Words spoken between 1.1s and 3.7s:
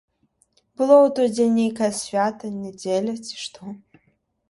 той дзень нейкае свята, нядзеля, ці што.